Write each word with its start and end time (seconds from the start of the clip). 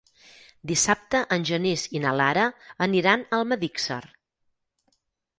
Dissabte 0.69 1.19
en 1.35 1.43
Genís 1.49 1.83
i 1.99 2.01
na 2.05 2.13
Lara 2.21 2.45
aniran 2.85 3.25
a 3.27 3.39
Almedíxer. 3.41 3.99